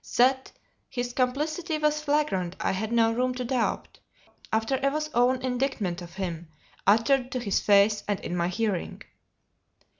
That 0.17 0.51
his 0.89 1.13
complicity 1.13 1.77
was 1.77 2.01
flagrant 2.01 2.55
I 2.59 2.71
had 2.71 2.91
no 2.91 3.11
room 3.13 3.35
to 3.35 3.45
doubt, 3.45 3.99
after 4.51 4.77
Eva's 4.77 5.11
own 5.13 5.43
indictment 5.43 6.01
of 6.01 6.15
him, 6.15 6.47
uttered 6.87 7.31
to 7.33 7.39
his 7.39 7.59
face 7.59 8.03
and 8.07 8.19
in 8.21 8.35
my 8.35 8.47
hearing. 8.47 9.03